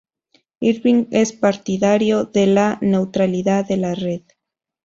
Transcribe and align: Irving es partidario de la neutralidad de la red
Irving 0.61 1.05
es 1.11 1.31
partidario 1.31 2.25
de 2.25 2.47
la 2.47 2.79
neutralidad 2.81 3.65
de 3.67 3.77
la 3.77 3.93
red 3.93 4.23